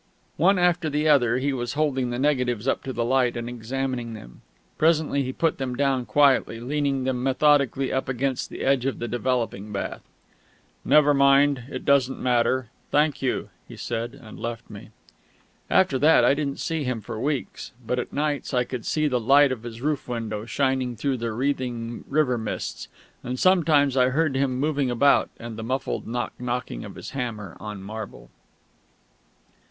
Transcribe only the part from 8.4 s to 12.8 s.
the edge of the developing bath. "Never mind. It doesn't matter.